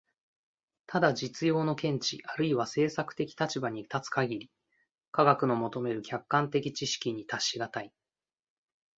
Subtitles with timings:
[0.87, 4.51] ただ実用の見地あるいは政策的立場に立つ限り、
[5.11, 7.93] 科学の求める客観的知識に達し難い。